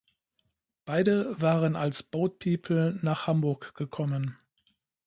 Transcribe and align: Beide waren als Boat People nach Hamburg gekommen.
Beide 0.83 1.39
waren 1.39 1.75
als 1.75 2.01
Boat 2.01 2.39
People 2.39 2.97
nach 3.03 3.27
Hamburg 3.27 3.75
gekommen. 3.75 4.35